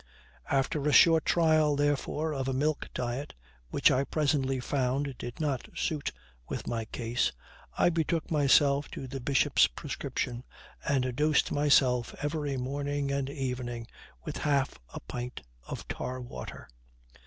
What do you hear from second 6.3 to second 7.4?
with my case,